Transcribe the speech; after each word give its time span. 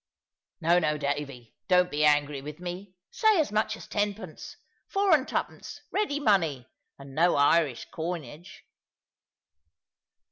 "No, 0.61 0.79
no, 0.79 0.97
Davy; 0.97 1.53
don't 1.67 1.91
be 1.91 2.03
angry 2.03 2.41
with 2.41 2.59
me. 2.59 2.95
Say 3.11 3.39
as 3.39 3.51
much 3.51 3.77
as 3.77 3.85
tenpence. 3.87 4.57
Four 4.87 5.13
and 5.13 5.27
twopence, 5.27 5.79
ready 5.91 6.19
money; 6.19 6.67
and 6.97 7.13
no 7.13 7.35
Irish 7.35 7.85
coinage." 7.91 8.63